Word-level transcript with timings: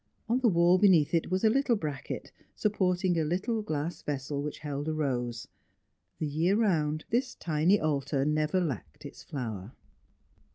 On 0.27 0.39
the 0.39 0.47
wall 0.49 0.79
beneath 0.79 1.13
it 1.13 1.29
was 1.29 1.43
a 1.43 1.49
little 1.51 1.75
bracket, 1.75 2.31
supporting 2.55 3.19
a 3.19 3.23
little 3.23 3.61
glass 3.61 4.01
vessel 4.01 4.41
which 4.41 4.57
held 4.57 4.87
a 4.87 4.93
rose. 4.95 5.47
The 6.17 6.25
year 6.25 6.55
round, 6.55 7.05
this 7.11 7.35
tiny 7.35 7.79
altar 7.79 8.25
never 8.25 8.59
lacked 8.59 9.05
its 9.05 9.21
flower. 9.21 9.73